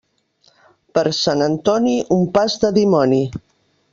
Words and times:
Per 0.97 1.03
Sant 1.17 1.43
Antoni, 1.49 1.95
un 2.17 2.25
pas 2.39 2.57
de 2.65 2.75
dimoni. 2.81 3.23